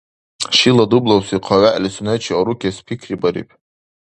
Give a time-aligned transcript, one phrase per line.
[0.57, 3.49] Шила дублабси хъа вегӀли сунечи арукес пикрибариб.